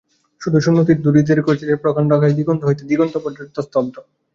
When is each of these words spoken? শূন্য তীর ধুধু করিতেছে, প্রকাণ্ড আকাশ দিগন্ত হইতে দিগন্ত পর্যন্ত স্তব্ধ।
শূন্য 0.61 0.79
তীর 0.87 0.99
ধুধু 0.99 1.19
করিতেছে, 1.41 1.75
প্রকাণ্ড 1.83 2.09
আকাশ 2.13 2.31
দিগন্ত 2.37 2.61
হইতে 2.65 2.83
দিগন্ত 2.89 3.15
পর্যন্ত 3.17 3.55
স্তব্ধ। 3.61 3.95